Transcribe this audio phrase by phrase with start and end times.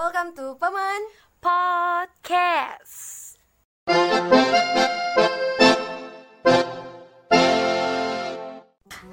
[0.00, 1.12] Welcome to Paman
[1.44, 3.36] Podcast.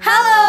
[0.00, 0.48] Halo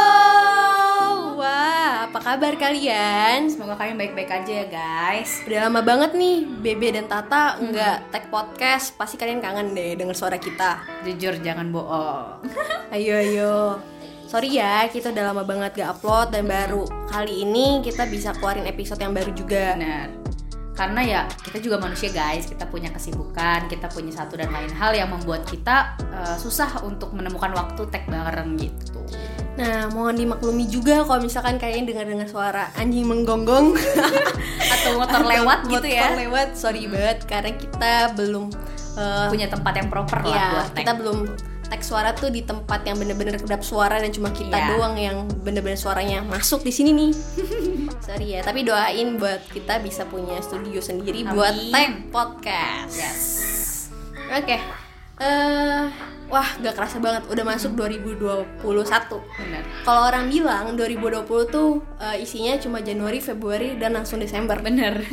[1.35, 3.51] Wah, apa kabar kalian?
[3.51, 5.43] Semoga kalian baik-baik aja ya guys.
[5.43, 10.15] Udah lama banget nih Bebe dan Tata nggak tag podcast Pasti kalian kangen deh denger
[10.15, 12.47] suara kita Jujur jangan bohong.
[12.95, 13.83] Ayo ayo
[14.29, 18.69] Sorry ya, kita udah lama banget gak upload Dan baru kali ini kita bisa keluarin
[18.69, 20.28] episode yang baru juga Benar.
[20.79, 24.95] Karena ya kita juga manusia guys, kita punya kesibukan, kita punya satu dan lain hal
[24.95, 29.03] yang membuat kita eh, susah untuk menemukan waktu tag bareng gitu.
[29.59, 33.75] Nah, mohon dimaklumi juga kalau misalkan kalian dengar-dengar suara anjing menggonggong
[34.73, 36.15] Atau motor lewat gitu Motor ya.
[36.15, 38.47] lewat, sorry banget karena kita belum
[38.95, 40.79] eh, Punya tempat yang proper lah ya, buat tag.
[40.79, 41.17] kita belum
[41.67, 44.67] tag suara tuh di tempat yang bener-bener kedap suara dan cuma kita Iya.
[44.73, 47.11] doang yang bener-bener suaranya masuk di sini nih.
[48.09, 51.37] sorry ya, tapi doain buat kita bisa punya studio sendiri Amin.
[51.37, 52.97] buat tag podcast.
[52.97, 53.23] Yes.
[54.33, 54.57] Oke.
[55.19, 55.83] Eh,
[56.31, 58.65] wah, gak kerasa banget udah masuk 2021.
[58.65, 59.63] Benar.
[59.85, 64.57] Kalau orang bilang 2020 tuh eh, isinya cuma Januari, Februari dan langsung Desember.
[64.57, 65.05] Bener.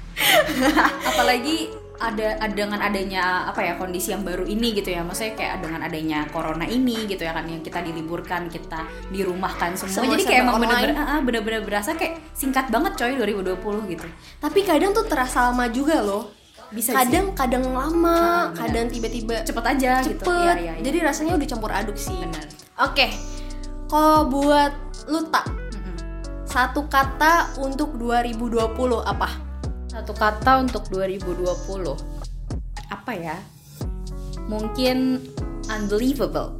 [1.14, 5.54] Apalagi ada, ada dengan adanya apa ya kondisi yang baru ini gitu ya, maksudnya kayak
[5.62, 9.94] dengan adanya corona ini gitu ya kan yang kita diliburkan, kita dirumahkan semua.
[10.02, 14.06] Semua Jadi kayak emang bener-bener bener-bener berasa kayak singkat banget coy 2020 gitu.
[14.42, 16.34] Tapi kadang tuh terasa lama juga loh.
[16.74, 18.58] Bisa kadang kadang lama, Ah, benar.
[18.66, 20.26] kadang tiba-tiba cepet aja gitu.
[20.26, 20.34] cepet.
[20.34, 20.82] Iya, iya, iya.
[20.82, 22.18] Jadi rasanya udah campur aduk sih.
[22.18, 22.42] bener.
[22.82, 23.06] Oke.
[23.86, 24.72] Kalau buat
[25.06, 25.94] lu tak Mm-mm.
[26.42, 28.74] satu kata untuk 2020
[29.06, 29.53] apa?
[29.94, 31.46] Satu kata untuk 2020
[32.90, 33.38] apa ya?
[34.50, 35.22] Mungkin
[35.70, 36.58] unbelievable.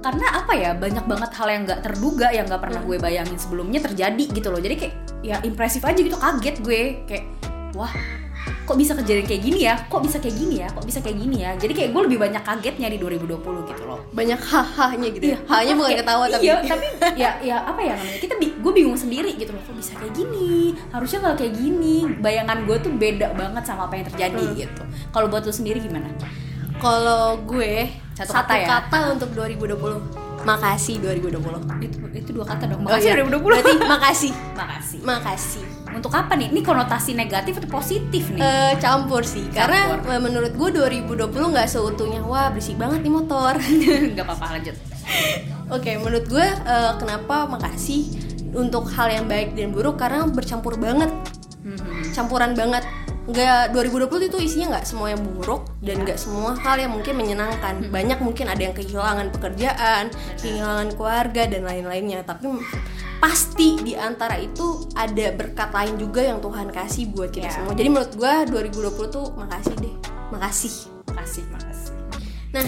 [0.00, 3.84] Karena apa ya banyak banget hal yang nggak terduga yang nggak pernah gue bayangin sebelumnya
[3.84, 4.56] terjadi gitu loh.
[4.56, 7.24] Jadi kayak ya impresif aja gitu kaget gue kayak
[7.76, 7.92] wah
[8.68, 9.74] kok bisa kejadian kayak gini ya?
[9.88, 10.68] Kok bisa kayak gini ya?
[10.68, 11.50] Kok bisa kayak gini ya?
[11.56, 14.00] Jadi kayak gue lebih banyak kagetnya di 2020 gitu loh.
[14.12, 15.24] Banyak hahanya gitu.
[15.32, 15.38] ya.
[15.48, 18.98] Hahanya bukan Kayak, ketawa tapi iya, tapi ya ya apa ya namanya kita gue bingung
[18.98, 23.32] sendiri gitu loh kok bisa kayak gini harusnya nggak kayak gini bayangan gue tuh beda
[23.32, 24.58] banget sama apa yang terjadi Hmm.
[24.58, 26.10] gitu kalau buat lu sendiri gimana
[26.76, 28.66] kalau gue Satu satu, kata ya?
[28.68, 30.27] kata untuk 2020.
[30.40, 31.80] Makasih 2020.
[31.80, 33.20] itu itu dua kata dong Oh, makasih iya.
[33.20, 34.32] 2020 Berarti makasih.
[34.54, 35.64] makasih Makasih.
[35.88, 40.10] untuk apa nih ini konotasi negatif atau positif nih Eh, campur sih karena Campur.
[40.10, 43.56] eh, menurut gue 2020 nggak seutuhnya wah berisik banget nih motor
[44.12, 44.76] nggak apa-apa lanjut
[45.68, 48.08] Oke, menurut gue eh, kenapa makasih
[48.50, 51.12] untuk hal yang baik dan buruk karena bercampur banget,
[51.60, 52.12] Mhm.
[52.12, 52.80] campuran banget.
[53.28, 57.92] Nggak 2020 itu isinya nggak semua yang buruk dan nggak semua hal yang mungkin menyenangkan.
[57.92, 60.08] Banyak mungkin ada yang kehilangan pekerjaan,
[60.40, 62.24] kehilangan keluarga dan lain-lainnya.
[62.24, 62.48] Tapi
[63.20, 67.52] pasti di antara itu ada berkat lain juga yang Tuhan kasih buat kita Ya.
[67.52, 67.76] semua.
[67.76, 69.94] Jadi menurut gue 2020 tuh makasih deh,
[70.32, 70.74] makasih.
[71.08, 71.92] makasih makasih
[72.54, 72.64] Nah,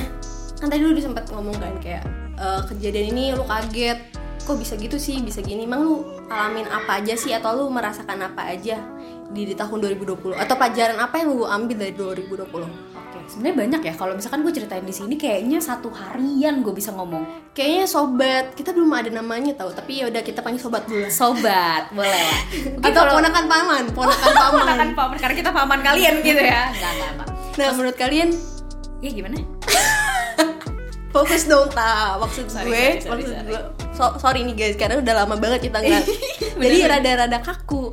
[0.58, 2.04] kan tadi lu udah sempat ngomong kan kayak
[2.36, 3.96] eh, kejadian ini lu kaget,
[4.42, 5.64] kok bisa gitu sih, bisa gini.
[5.64, 8.80] Emang lu alamin apa aja sih atau lu merasakan apa aja
[9.30, 12.50] di, di tahun 2020 atau pelajaran apa yang lu ambil dari 2020?
[12.90, 13.94] Oke, sebenarnya banyak ya.
[13.94, 17.22] Kalau misalkan gue ceritain di sini, kayaknya satu harian gue bisa ngomong.
[17.50, 21.06] Kayaknya sobat, kita belum ada namanya tahu, tapi ya udah kita panggil sobat dulu.
[21.08, 22.40] Sobat, boleh lah.
[22.82, 24.60] Atau ponakan paman, ponakan paman.
[24.60, 26.62] Ponakan paman karena kita paman kalian gitu ya.
[26.72, 27.28] Enggak, enggak, enggak.
[27.56, 28.30] Nah, menurut kalian
[29.00, 29.40] Ya gimana?
[31.10, 33.50] fokus dong tak maksud Sorry, gue sorry, sorry, maksud sorry.
[33.50, 33.60] gue
[33.90, 36.04] so- sorry nih guys karena udah lama banget kita nggak
[36.54, 37.90] jadi rada-rada kaku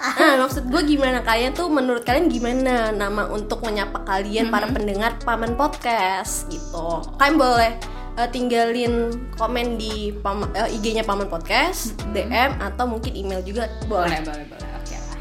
[0.00, 5.20] nah maksud gue gimana kalian tuh menurut kalian gimana nama untuk menyapa kalian para pendengar
[5.20, 7.72] paman podcast gitu kalian boleh
[8.16, 14.24] eh, tinggalin komen di pam- eh, IG-nya paman podcast DM atau mungkin email juga boleh
[14.24, 14.68] Boleh, boleh, boleh.
[14.80, 15.16] Oke lah.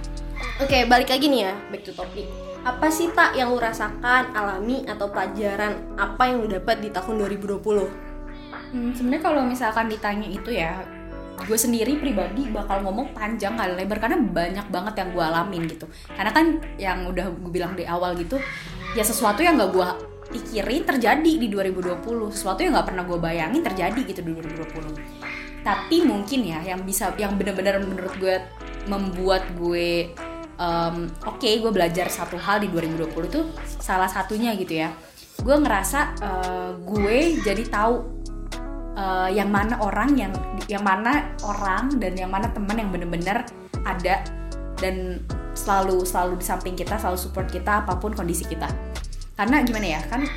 [0.59, 2.28] Oke, balik lagi nih ya, back to topic.
[2.59, 7.16] Apa sih tak yang lu rasakan, alami atau pelajaran apa yang lu dapat di tahun
[7.23, 7.88] 2020?
[8.69, 10.84] Hmm, sebenarnya kalau misalkan ditanya itu ya,
[11.46, 15.86] gue sendiri pribadi bakal ngomong panjang kali lebar karena banyak banget yang gue alamin gitu.
[16.12, 16.46] Karena kan
[16.76, 18.41] yang udah gue bilang di awal gitu,
[18.97, 19.88] ya sesuatu yang gak gue
[20.30, 22.03] pikirin terjadi di 2020,
[22.34, 25.64] sesuatu yang gak pernah gue bayangin terjadi gitu di 2020.
[25.64, 28.35] Tapi mungkin ya yang bisa, yang benar-benar menurut gue
[28.88, 30.16] membuat gue
[30.59, 33.42] um, oke gue belajar satu hal di 2020 itu
[33.80, 34.92] salah satunya gitu ya.
[35.40, 38.19] Gue ngerasa uh, gue jadi tahu
[38.99, 40.35] uh, yang mana orang yang
[40.67, 43.47] yang mana orang dan yang mana teman yang bener-bener
[43.87, 44.22] ada
[44.78, 45.23] dan
[45.55, 48.67] selalu selalu di samping kita selalu support kita apa pun kondisi kita.
[49.40, 50.28] Karena gimana ya kan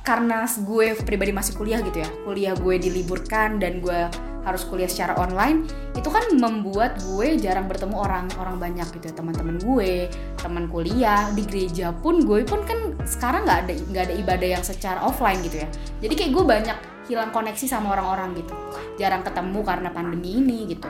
[0.00, 4.08] karena gue pribadi masih kuliah gitu ya kuliah gue diliburkan dan gue
[4.40, 9.60] harus kuliah secara online itu kan membuat gue jarang bertemu orang-orang banyak gitu ya teman-teman
[9.60, 10.08] gue
[10.40, 14.64] teman kuliah di gereja pun gue pun kan sekarang nggak ada nggak ada ibadah yang
[14.64, 15.68] secara offline gitu ya.
[16.00, 16.78] Jadi kayak gue banyak
[17.10, 18.54] hilang koneksi sama orang-orang gitu.
[19.02, 20.86] Jarang ketemu karena pandemi ini gitu.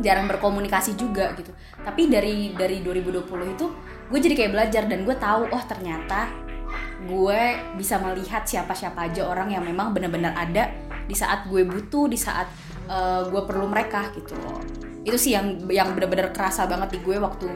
[0.00, 1.52] Jarang berkomunikasi juga gitu.
[1.84, 3.66] Tapi dari dari 2020 itu
[4.08, 6.32] gue jadi kayak belajar dan gue tahu oh ternyata
[7.04, 7.42] gue
[7.76, 10.72] bisa melihat siapa-siapa aja orang yang memang benar-benar ada
[11.04, 12.48] di saat gue butuh di saat
[12.88, 14.58] uh, gue perlu mereka gitu loh.
[15.04, 17.46] Itu sih yang yang benar-benar kerasa banget di gue waktu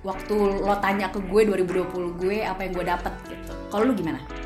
[0.00, 3.52] waktu lo tanya ke gue 2020 gue apa yang gue dapet gitu.
[3.68, 4.39] Kalau lu gimana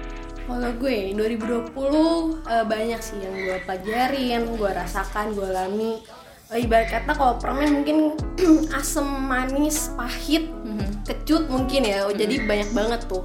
[0.45, 6.05] kalau gue 2020 uh, banyak sih yang gue pelajarin gue rasakan gue alami
[6.53, 7.99] uh, ibarat kata kalau permen mungkin
[8.79, 11.09] asam manis pahit mm-hmm.
[11.09, 12.19] kecut mungkin ya mm-hmm.
[12.21, 13.25] jadi banyak banget tuh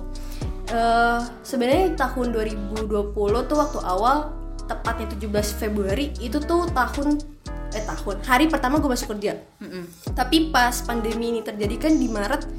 [0.72, 3.12] uh, sebenarnya tahun 2020
[3.52, 4.32] tuh waktu awal
[4.70, 7.20] tepatnya 17 Februari itu tuh tahun
[7.70, 9.84] eh tahun hari pertama gue masuk kerja mm -hmm.
[10.18, 12.50] tapi pas pandemi ini terjadi kan di Maret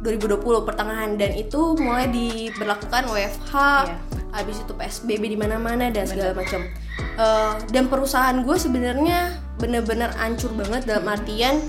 [0.00, 1.16] 2020 pertengahan.
[1.16, 3.98] Dan itu mulai diberlakukan WFH yeah.
[4.32, 6.64] habis itu PSBB di mana-mana dan segala macam.
[7.20, 11.60] Uh, dan perusahaan gue sebenarnya bener-bener ancur banget dalam artian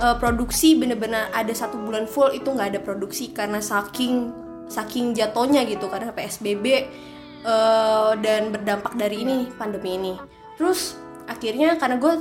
[0.00, 4.32] uh, produksi bener-bener ada satu bulan full itu nggak ada produksi karena saking
[4.70, 6.88] saking jatuhnya gitu karena PSBB
[7.44, 10.14] uh, dan berdampak dari ini pandemi ini.
[10.56, 12.14] Terus akhirnya karena gue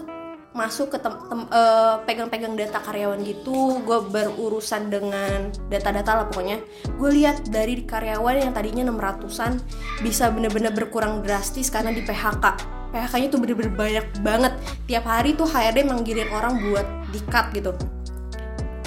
[0.59, 3.79] masuk ke uh, pegang-pegang data karyawan gitu.
[3.87, 6.59] Gue berurusan dengan data-data lah pokoknya.
[6.99, 9.63] Gue lihat dari karyawan yang tadinya 600an
[10.03, 14.53] bisa bener-bener berkurang drastis karena di PHK PHK-nya tuh bener-bener banyak banget.
[14.89, 17.71] Tiap hari tuh HRD manggilin orang buat di cut gitu.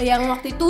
[0.02, 0.68] Yang waktu itu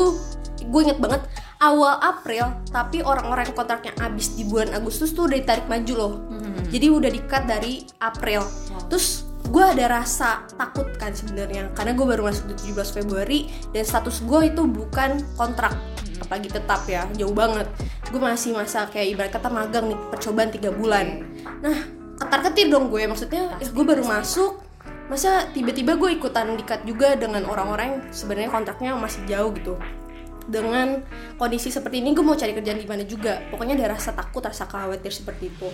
[0.62, 1.26] gue inget banget
[1.58, 6.12] awal April tapi orang-orang kontraknya habis di bulan Agustus tuh udah ditarik maju loh.
[6.28, 6.54] Hmm.
[6.68, 8.44] jadi udah dikat dari April.
[8.92, 13.82] Terus gue ada rasa takut kan sebenarnya karena gue baru masuk di 17 Februari dan
[13.82, 15.74] status gue itu bukan kontrak
[16.22, 17.66] apalagi tetap ya jauh banget.
[18.08, 21.26] Gue masih masa kayak ibarat kata magang nih percobaan tiga bulan.
[21.60, 21.76] Nah
[22.16, 24.62] ketar ketir dong gue maksudnya eh, gue baru masuk
[25.10, 29.74] masa tiba-tiba gue ikutan dikat juga dengan orang-orang yang sebenarnya kontraknya masih jauh gitu.
[30.42, 31.02] Dengan
[31.36, 33.42] kondisi seperti ini gue mau cari kerjaan di mana juga.
[33.50, 35.68] Pokoknya ada rasa takut rasa khawatir seperti itu.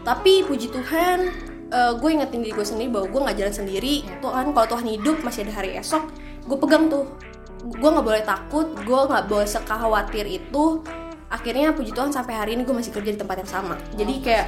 [0.00, 3.94] Tapi puji Tuhan uh, gue ingetin diri gue sendiri bahwa gue nggak jalan sendiri.
[4.20, 6.04] Tuhan kalau Tuhan hidup masih ada hari esok
[6.46, 7.06] gue pegang tuh.
[7.60, 10.82] Gue nggak boleh takut gue nggak boleh sekhawatir itu.
[11.30, 13.74] Akhirnya puji Tuhan sampai hari ini gue masih kerja di tempat yang sama.
[13.94, 14.46] Jadi kayak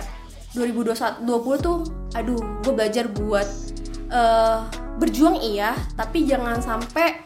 [0.53, 1.79] 2021 20 tuh
[2.13, 3.49] aduh gue belajar buat
[4.13, 4.69] uh,
[5.01, 7.25] berjuang iya tapi jangan sampai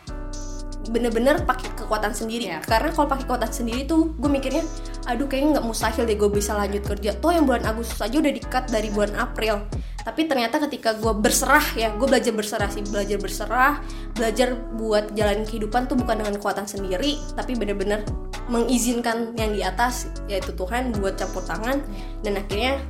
[0.86, 2.46] bener-bener pakai kekuatan sendiri.
[2.46, 2.62] Yeah.
[2.62, 4.62] karena kalau pakai kekuatan sendiri tuh gue mikirnya
[5.06, 7.14] aduh kayaknya nggak mustahil deh gue bisa lanjut kerja.
[7.14, 9.62] Toh yang bulan Agustus aja udah dikat dari bulan April.
[10.02, 12.82] Tapi ternyata ketika gue berserah ya gue belajar berserah sih.
[12.82, 13.78] Belajar berserah
[14.18, 18.02] belajar buat jalan kehidupan tuh bukan dengan kekuatan sendiri tapi bener-bener
[18.50, 21.86] mengizinkan yang di atas yaitu Tuhan buat campur tangan.
[22.26, 22.82] Dan akhirnya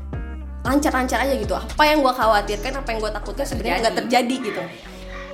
[0.65, 1.53] lancar-lancar aja gitu.
[1.53, 4.63] Apa yang gue khawatirkan apa yang gue takutkan sebenarnya nggak terjadi gitu.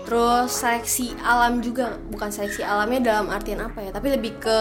[0.02, 1.94] Terus seleksi alam juga.
[2.10, 4.58] Bukan seleksi alamnya dalam artian apa ya tapi lebih ke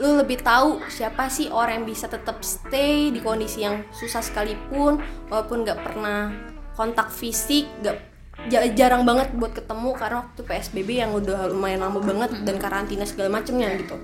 [0.00, 4.98] lu lebih tahu siapa sih orang yang bisa tetap stay di kondisi yang susah sekalipun
[5.28, 6.32] walaupun nggak pernah
[6.72, 12.42] kontak fisik nggak jarang banget buat ketemu karena waktu PSBB yang udah lumayan lama banget
[12.42, 14.00] dan karantina segala macemnya gitu.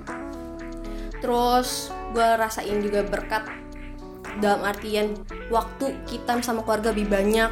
[1.19, 3.49] Terus gue rasain juga berkat
[4.39, 5.19] dalam artian
[5.51, 7.51] waktu kita sama keluarga lebih banyak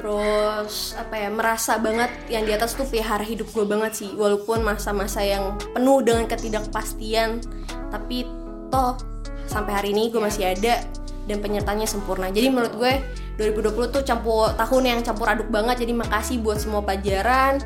[0.00, 4.10] terus apa ya merasa banget yang di atas tuh pelihara hidup gue banget sih.
[4.16, 7.44] Walaupun masa-masa yang penuh dengan ketidakpastian
[7.92, 8.24] tapi
[8.72, 8.96] toh
[9.44, 10.80] sampai hari ini gue masih ada
[11.28, 12.32] dan penyertanya sempurna.
[12.32, 12.92] Jadi menurut gue
[13.36, 15.84] 2020 tuh campur tahun yang campur aduk banget.
[15.84, 17.60] Jadi makasih buat semua pelajaran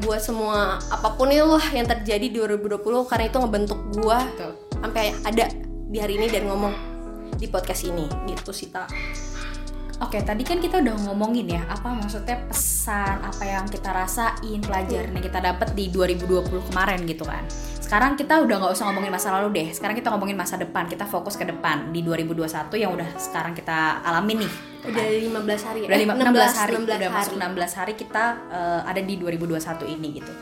[0.00, 4.18] buat semua apa pun itu lah yang terjadi di 2020 karena itu ngebentuk gue
[4.80, 5.52] sampai ada
[5.90, 6.72] di hari ini dan ngomong
[7.36, 8.06] di podcast ini.
[8.30, 8.88] Gitu sih tak
[10.00, 15.12] Oke, tadi kan kita udah ngomongin ya, apa maksudnya pesan, apa yang kita rasain, pelajaran
[15.12, 17.44] yang kita dapat di 2020 kemarin gitu kan.
[17.84, 21.04] Sekarang kita udah nggak usah ngomongin masa lalu deh, sekarang kita ngomongin masa depan, kita
[21.04, 24.52] fokus ke depan di 2021 yang udah sekarang kita alamin nih.
[24.88, 25.88] Udah 15 hari ya?
[25.92, 27.16] Udah 16, 16 hari, 16 udah hari.
[27.20, 30.32] masuk 16 hari kita uh, ada di 2021 ini gitu.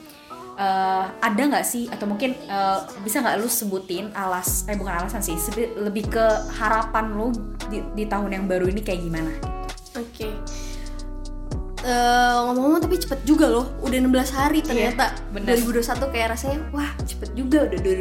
[0.59, 5.23] Uh, ada nggak sih atau mungkin uh, bisa nggak lu sebutin alas eh bukan alasan
[5.23, 5.39] sih
[5.79, 6.25] lebih ke
[6.59, 7.31] harapan lu
[7.71, 9.31] di, di tahun yang baru ini kayak gimana?
[9.95, 10.27] Oke.
[10.27, 10.33] Okay.
[11.79, 16.29] Uh, eh, ngomong-ngomong tapi cepet juga loh udah 16 hari iya, ternyata iya, 2021 kayak
[16.35, 17.95] rasanya wah cepet juga udah udah,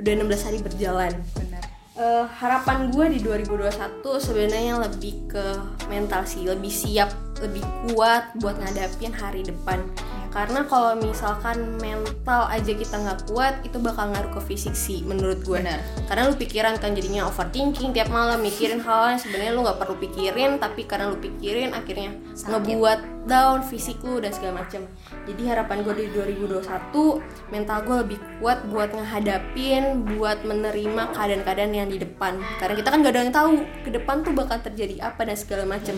[0.00, 5.58] udah 16 hari berjalan bener Eh, harapan gue di 2021 sebenarnya lebih ke
[5.90, 7.10] mental sih, lebih siap,
[7.42, 7.58] lebih
[7.90, 9.82] kuat buat ngadapin hari depan.
[10.28, 15.40] Karena kalau misalkan mental aja kita nggak kuat, itu bakal ngaruh ke fisik sih, menurut
[15.42, 15.60] gue.
[15.60, 15.80] Benar.
[16.06, 19.96] Karena lu pikiran kan jadinya overthinking tiap malam mikirin hal yang sebenarnya lu nggak perlu
[19.96, 22.50] pikirin, tapi karena lu pikirin akhirnya Sakit.
[22.52, 24.88] ngebuat down fisik lu dan segala macam.
[25.28, 31.88] Jadi harapan gue di 2021 mental gue lebih kuat buat ngehadapin, buat menerima keadaan-keadaan yang
[31.92, 32.40] di depan.
[32.56, 33.48] Karena kita kan gak ada yang tahu
[33.84, 35.96] ke depan tuh bakal terjadi apa dan segala macam.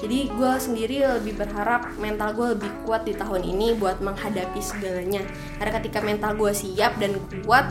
[0.00, 5.20] Jadi gue sendiri lebih berharap mental gue lebih kuat di tahun ini buat menghadapi segalanya.
[5.60, 7.68] Karena ketika mental gue siap dan kuat,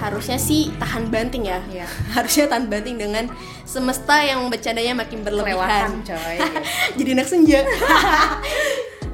[0.00, 1.60] harusnya sih tahan banting ya.
[1.68, 1.86] Iya.
[2.16, 3.28] Harusnya tahan banting dengan
[3.68, 6.00] semesta yang bercandanya makin berlebihan.
[6.00, 6.36] Kelewatan coy.
[6.98, 7.60] Jadi anak senja.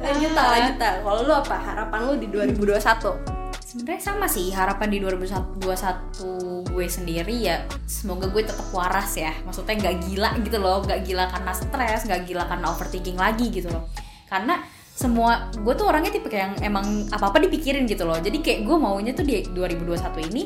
[0.04, 0.94] lanjut tak, lanjut tak.
[1.02, 3.34] Kalau lu apa harapan lu di 2021?
[3.75, 9.35] Sebenarnya sama sih harapan di 2021 gue sendiri ya semoga gue tetap waras ya.
[9.43, 13.75] Maksudnya nggak gila gitu loh, nggak gila karena stres, nggak gila karena overthinking lagi gitu
[13.75, 13.90] loh.
[14.31, 14.62] Karena
[14.95, 18.14] semua gue tuh orangnya tipe kayak yang emang apa apa dipikirin gitu loh.
[18.14, 20.43] Jadi kayak gue maunya tuh di 2021 ini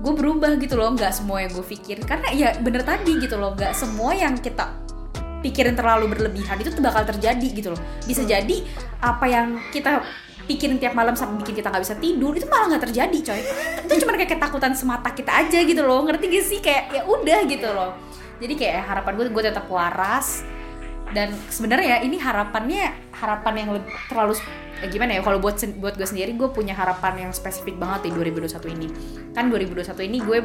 [0.00, 3.52] gue berubah gitu loh, nggak semua yang gue pikirin karena ya bener tadi gitu loh,
[3.52, 4.80] nggak semua yang kita
[5.44, 7.80] pikirin terlalu berlebihan itu tuh bakal terjadi gitu loh.
[8.08, 8.64] Bisa jadi
[9.04, 10.00] apa yang kita
[10.50, 13.40] pikirin tiap malam sampai bikin kita nggak bisa tidur itu malah nggak terjadi coy.
[13.86, 16.58] Itu cuma kayak ketakutan semata kita aja gitu loh ngerti gak sih?
[16.58, 17.94] Kayak ya udah gitu loh.
[18.42, 20.42] Jadi kayak harapan gue gue tetap waras.
[21.10, 24.38] Dan sebenarnya ya ini harapannya harapan yang lebih terlalu
[24.78, 28.34] eh, gimana ya kalau buat buat gue sendiri gue punya harapan yang spesifik banget di
[28.34, 28.88] 2021 ini.
[29.30, 30.38] Kan 2021 ini gue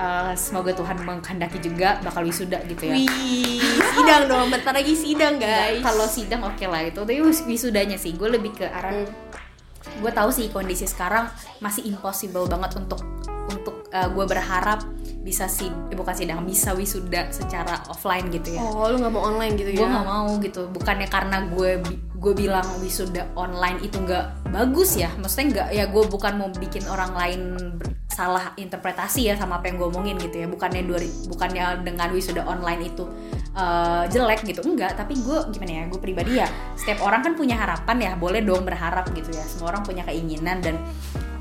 [0.00, 2.96] eh, semoga Tuhan menghendaki juga bakal wisuda gitu ya.
[2.96, 3.60] Wih,
[3.92, 5.84] sidang dong, bentar lagi sidang guys.
[5.84, 6.80] kalau sidang oke lah.
[6.82, 8.16] Itu tapi wis- wisudanya sih.
[8.16, 9.08] Gue lebih ke arah Hmm.
[9.80, 11.24] gue tahu sih kondisi sekarang
[11.58, 13.00] masih impossible banget untuk
[13.48, 14.84] untuk uh, gue berharap
[15.20, 18.62] bisa sih eh, bukan sidang bisa wisuda secara offline gitu ya.
[18.62, 19.88] Oh, lu nggak mau online gitu gue ya?
[19.90, 20.68] nggak mau gitu.
[20.68, 21.80] Bukannya karena gue
[22.14, 25.08] gue bilang wisuda online itu nggak bagus ya.
[25.16, 27.40] Maksudnya nggak ya gue bukan mau bikin orang lain
[28.20, 30.46] salah interpretasi ya sama apa yang gue omongin gitu ya.
[30.46, 31.00] Bukannya dua
[31.32, 33.08] bukannya dengan wisuda online itu
[33.56, 34.92] uh, jelek gitu enggak.
[35.00, 38.68] Tapi gue gimana ya gue pribadi ya setiap orang kan punya harapan ya boleh dong
[38.68, 39.44] berharap gitu ya.
[39.48, 40.76] Semua orang punya keinginan dan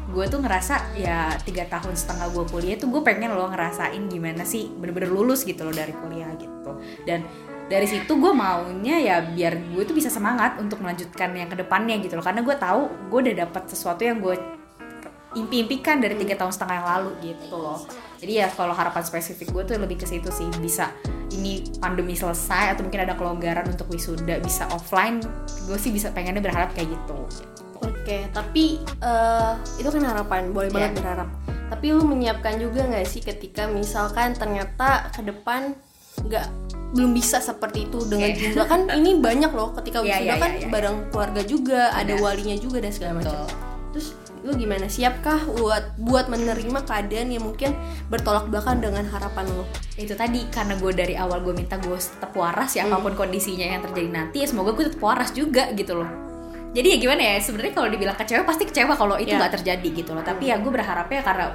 [0.10, 4.42] gue tuh ngerasa ya tiga tahun setengah gue kuliah tuh gue pengen loh ngerasain gimana
[4.42, 6.72] sih bener-bener lulus gitu loh dari kuliah gitu.
[7.04, 7.28] Dan
[7.70, 12.02] dari situ gue maunya ya biar gue tuh bisa semangat untuk melanjutkan yang ke depannya
[12.02, 12.26] gitu loh.
[12.26, 12.82] Karena gue tahu
[13.12, 14.59] gue udah dapat sesuatu yang gue
[15.34, 17.80] impi-impikan dari tiga tahun setengah yang lalu gitu loh
[18.18, 20.90] jadi ya kalau harapan spesifik gue tuh lebih ke situ sih bisa
[21.30, 25.22] ini pandemi selesai atau mungkin ada kelonggaran untuk wisuda bisa offline
[25.70, 27.20] gue sih bisa pengennya berharap kayak gitu
[27.80, 31.00] Oke, tapi eh, itu kan harapan, boleh banget Iya.
[31.00, 31.28] berharap.
[31.70, 35.78] Tapi lu menyiapkan juga nggak sih ketika misalkan ternyata ke depan
[36.20, 36.44] nggak
[36.92, 38.52] belum bisa seperti itu dengan Iya.
[38.52, 40.68] jumlah kan ini banyak loh ketika Iya, wisuda iya, kan iya, iya.
[40.68, 43.48] bareng keluarga juga, ada walinya juga dan segala macam.
[43.96, 44.08] Terus
[44.50, 44.89] lu gimana?
[44.89, 47.77] Siapkah buat buat menerima keadaan yang mungkin
[48.10, 49.63] bertolak belakang dengan harapan lu?
[50.00, 53.68] itu tadi karena gue dari awal gue minta gue tetap waras ya apa pun kondisinya
[53.68, 56.08] yang terjadi nanti ya semoga gue tetap waras juga gitu loh
[56.72, 59.44] jadi ya gimana ya sebenarnya kalau dibilang kecewa pasti kecewa kalau itu Ya.
[59.44, 61.51] nggak terjadi gitu loh tapi ya gue berharapnya karena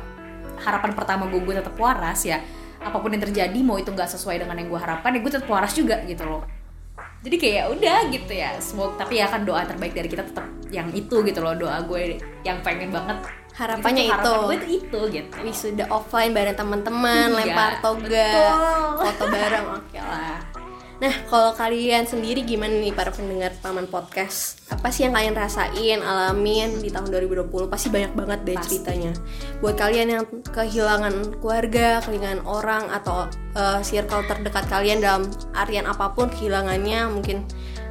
[0.60, 2.36] harapan pertama gue gue tetap waras ya
[2.84, 5.48] apa pun yang terjadi mau itu nggak sesuai dengan yang gue harapkan ya gue tetap
[5.48, 6.44] waras juga gitu loh
[7.24, 10.44] jadi kayak ya udah gitu ya semoga tapi ya kan doa terbaik dari kita tetap
[10.68, 13.16] yang itu gitu loh doa gue yang pengen banget
[13.54, 14.42] Harapannya Itu harapan itu.
[14.42, 18.58] gue tuh itu gitu Wisuda offline bareng teman-teman, Iya, lempar toga, betul.
[18.98, 20.36] foto bareng, oke lah.
[20.94, 24.62] Nah, kalau kalian sendiri gimana nih para pendengar Paman Podcast?
[24.70, 27.66] Apa sih yang kalian rasain, alamin di tahun 2020?
[27.66, 28.78] Pasti banyak banget deh Pasti.
[28.78, 29.12] ceritanya.
[29.58, 36.14] Buat kalian yang kehilangan keluarga, kehilangan orang atau eh, circle terdekat kalian dalam artian apa
[36.14, 37.42] pun kehilangannya, mungkin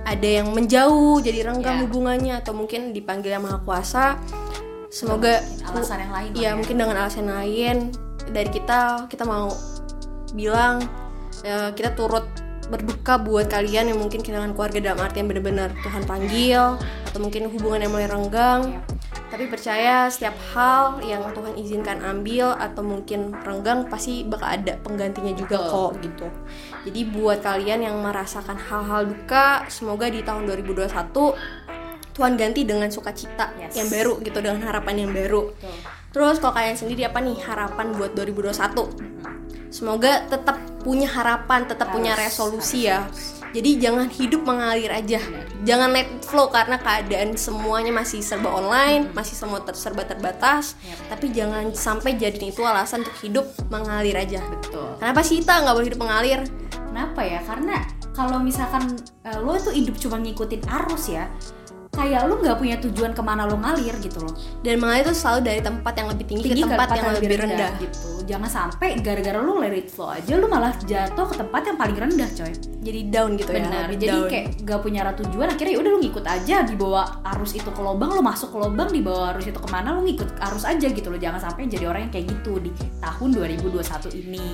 [0.03, 1.83] ada yang menjauh jadi renggang Ya.
[1.83, 4.15] hubungannya atau mungkin dipanggil yang maha kuasa.
[4.87, 6.51] Semoga alasan yang lain Iya ya.
[6.53, 7.89] mungkin dengan alasan lain
[8.29, 9.49] dari kita kita mau
[10.31, 10.85] bilang
[11.41, 12.23] ya, kita turut
[12.67, 17.83] berduka buat kalian yang mungkin kehilangan keluarga dalam artian benar-benar Tuhan panggil atau mungkin hubungan
[17.83, 18.83] yang mulai renggang.
[19.33, 25.33] Tapi percaya setiap hal yang Tuhan izinkan ambil atau mungkin renggang pasti bakal ada penggantinya
[25.33, 26.29] juga kok gitu.
[26.85, 31.33] Jadi buat kalian yang merasakan hal-hal duka, semoga di tahun 2021
[32.13, 33.73] Tuhan ganti dengan sukacita Yes.
[33.73, 35.49] yang baru gitu dengan harapan yang baru.
[35.49, 35.73] Betul.
[36.13, 39.22] Terus kalau kalian sendiri apa nih harapan buat 2021?
[39.73, 40.53] Semoga tetap
[40.85, 43.41] punya harapan, tetap punya Harus, resolusi harus, ya.
[43.53, 45.21] Jadi jangan hidup mengalir aja.
[45.61, 50.73] Jangan let it flow karena keadaan semuanya masih serba online, masih semua ter- serba terbatas.
[50.81, 51.17] Yap.
[51.17, 54.41] Tapi jangan sampai jadiin itu alasan untuk hidup mengalir aja.
[54.41, 56.39] betul Kenapa sih kita nggak boleh hidup mengalir?
[56.69, 57.39] Kenapa ya?
[57.41, 57.75] Karena
[58.13, 61.25] kalau misalkan eh, lo itu hidup cuma ngikutin arus ya,
[61.93, 64.33] kayak lo nggak punya tujuan ke mana lo ngalir gitu loh.
[64.65, 67.71] Dan mengalir itu selalu dari tempat yang lebih tinggi, Tinggi ke tempat yang lebih rendah.
[67.77, 68.12] gitu.
[68.23, 71.97] Jangan sampai gara-gara lo let it flow aja lo malah jatuh ke tempat yang paling
[71.97, 72.53] rendah, coy.
[72.83, 73.63] Jadi down gitu ya.
[73.63, 73.83] Benar.
[73.87, 74.31] lebih Jadi down.
[74.31, 77.69] kayak gak punya arah tujuan akhirnya ya udah lo ngikut aja di bawah arus itu
[77.71, 80.63] ke lubang lo masuk ke lubang di bawah arus itu ke mana lo ngikut arus
[80.67, 84.47] aja gitu lo jangan sampai jadi orang yang kayak gitu di tahun 2021 ini.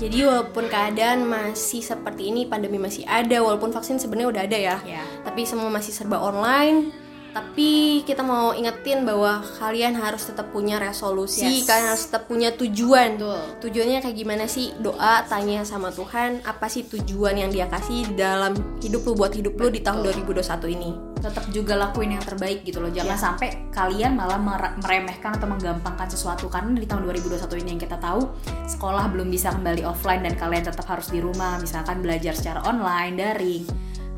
[0.00, 4.76] Jadi walaupun keadaan masih seperti ini, pandemi masih ada, walaupun vaksin sebenarnya udah ada ya.
[4.88, 5.04] Ya.
[5.28, 7.09] Tapi semua masih serba online.
[7.30, 11.66] Tapi kita mau ingetin bahwa kalian harus tetap punya resolusi, Yes.
[11.70, 13.16] kalian harus tetap punya tujuan.
[13.16, 13.40] Betul.
[13.70, 14.74] Tujuannya kayak gimana sih?
[14.76, 19.54] Doa, tanya sama Tuhan, apa sih tujuan yang dia kasih dalam hidup lu buat hidup
[19.54, 20.90] lu di tahun 2021 ini?
[21.20, 23.20] tetap juga lakuin yang terbaik gitu loh jangan Ya.
[23.20, 28.00] sampai kalian malah mer- meremehkan atau menggampangkan sesuatu karena di tahun 2021 ini yang kita
[28.00, 28.24] tahu
[28.64, 33.20] sekolah belum bisa kembali offline dan kalian tetap harus di rumah misalkan belajar secara online
[33.20, 33.68] daring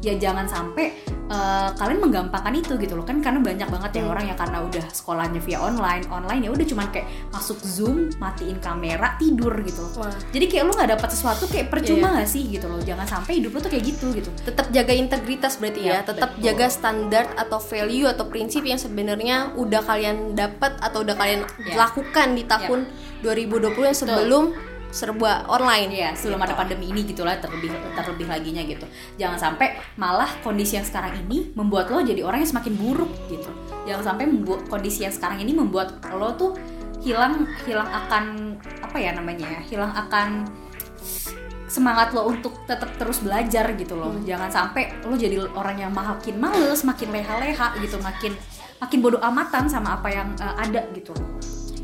[0.03, 3.07] ya jangan sampai eh, kalian menggampangkan itu gitu loh.
[3.07, 6.67] Kan karena banyak banget yang orang yang karena udah sekolahnya via online online ya udah
[6.67, 10.05] cuman kayak masuk zoom matiin kamera tidur gitu loh.
[10.05, 10.13] Wah.
[10.29, 12.83] jadi kayak lu nggak dapat sesuatu kayak percuma nggak sih gitu loh?
[12.83, 14.29] Jangan sampai hidup lu tuh kayak gitu gitu.
[14.43, 16.45] Tetap jaga integritas berarti ya, Ya, tetap betul.
[16.51, 21.79] jaga standar atau value atau prinsip yang sebenarnya udah kalian dapat atau udah kalian Ya.
[21.79, 22.91] lakukan di tahun
[23.23, 24.45] 2020 yang sebelum
[24.93, 25.91] serba online.
[25.91, 26.47] Iya, sebelum Gitu.
[26.53, 28.87] ada pandemi ini gitulah terlebih terlebih laginya gitu.
[29.17, 33.51] Jangan sampai malah kondisi yang sekarang ini membuat lo jadi orang yang semakin buruk gitu.
[33.89, 36.55] Jangan sampai membuat kondisi yang sekarang ini membuat lo tuh
[37.03, 39.61] hilang hilang akan apa ya namanya ya?
[39.65, 40.47] Hilang akan
[41.73, 44.13] semangat lo untuk tetap terus belajar gitu loh.
[44.29, 48.37] Jangan sampai lo jadi orang yang makin males, makin leha-leha gitu, makin
[48.77, 51.42] makin bodoh amatan sama apa yang eh, ada gitu loh.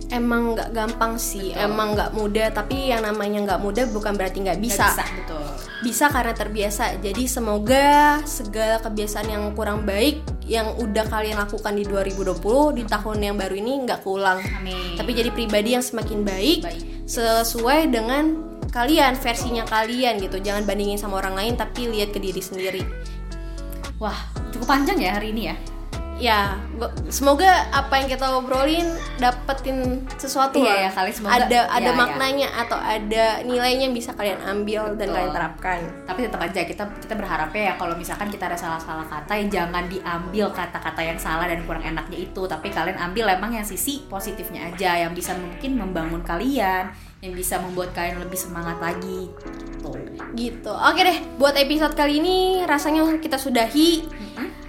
[0.08, 1.68] Emang nggak gampang sih, Betul.
[1.68, 2.48] emang nggak mudah.
[2.48, 4.88] Tapi yang namanya nggak mudah bukan berarti nggak bisa.
[4.88, 5.44] bisa betul.
[5.84, 6.84] Bisa karena terbiasa.
[6.98, 13.18] Jadi semoga segala kebiasaan yang kurang baik yang udah kalian lakukan di 2020 di tahun
[13.20, 14.40] yang baru ini nggak keulang.
[14.40, 14.96] Amin.
[14.96, 16.82] Tapi jadi pribadi yang semakin baik, Baik.
[17.04, 20.40] sesuai dengan kalian versinya kalian gitu.
[20.40, 22.82] Jangan bandingin sama orang lain tapi lihat ke diri sendiri.
[24.00, 24.16] Wah,
[24.54, 25.56] cukup panjang ya hari ini ya.
[26.18, 26.58] Ya,
[27.06, 28.90] semoga apa yang kita obrolin
[29.22, 30.78] dapetin sesuatu Iya lah.
[30.82, 31.94] ya, kali semoga- ada ada ya, ya.
[31.94, 35.14] maknanya atau ada nilainya yang bisa kalian ambil dan Betul.
[35.14, 35.78] kalian terapkan.
[36.10, 39.86] Tapi tetap aja kita kita berharapnya ya kalau misalkan kita ada salah-salah kata ya jangan
[39.86, 44.74] diambil kata-kata yang salah dan kurang enaknya itu, tapi kalian ambil emang yang sisi positifnya
[44.74, 46.90] aja yang bisa mungkin membangun kalian,
[47.22, 49.30] yang bisa membuat kalian lebih semangat lagi.
[49.78, 49.94] Tuh.
[50.34, 50.72] Gitu.
[50.74, 54.02] Oke deh, buat episode kali ini rasanya kita sudahi.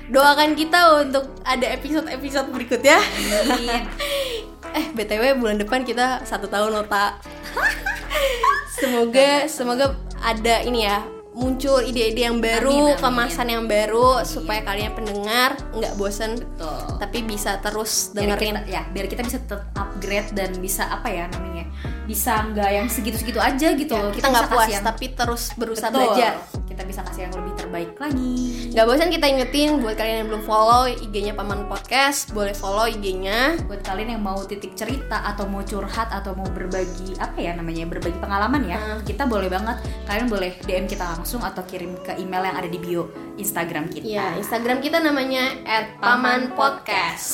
[0.10, 2.98] Doakan kita untuk ada episode-episode berikutnya.
[2.98, 3.86] Amin.
[4.78, 7.22] eh, BTW bulan depan kita satu tahun loh, Tak.
[8.76, 9.86] semoga semoga
[10.18, 13.00] ada ini ya muncul ide-ide yang baru, Amin, amin.
[13.00, 17.00] kemasan yang baru supaya kalian pendengar nggak bosen Betul.
[17.00, 18.56] tapi bisa terus Biar dengerin.
[18.56, 21.70] kita, ya biar kita bisa tetap upgrade dan bisa apa ya namanya
[22.04, 26.02] bisa nggak yang segitu-segitu aja gitu Ya, kita nggak puas yang- tapi terus berusaha Betul.
[26.02, 26.34] belajar.
[26.80, 30.48] Kita bisa kasih yang lebih terbaik lagi Nggak bosan kita ingetin buat kalian yang belum
[30.48, 33.60] follow IG-nya Paman Podcast, boleh follow IG-nya.
[33.68, 37.84] buat kalian yang mau titik cerita atau mau curhat atau mau berbagi apa ya namanya
[37.84, 39.04] berbagi pengalaman ya Hmm.
[39.04, 39.76] kita boleh banget
[40.08, 44.08] kalian boleh DM kita langsung atau kirim ke email yang ada di bio Instagram kita
[44.08, 45.52] Ya, Instagram kita namanya
[46.00, 47.28] @pamanpodcast.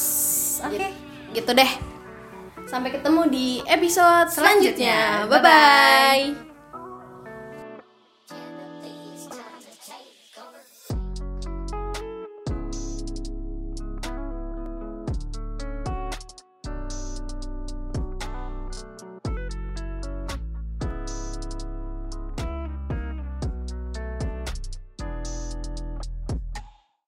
[0.66, 0.90] oke
[1.36, 1.72] Gitu deh.
[2.66, 5.22] Sampai ketemu di episode selanjutnya.
[5.22, 5.30] Selanjutnya.
[5.30, 5.42] Bye
[6.34, 6.45] bye.